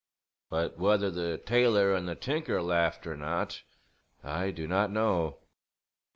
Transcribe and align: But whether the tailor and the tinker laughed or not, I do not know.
But 0.49 0.79
whether 0.79 1.11
the 1.11 1.37
tailor 1.37 1.93
and 1.93 2.07
the 2.09 2.15
tinker 2.15 2.59
laughed 2.63 3.05
or 3.05 3.15
not, 3.15 3.61
I 4.23 4.49
do 4.49 4.67
not 4.67 4.89
know. 4.91 5.37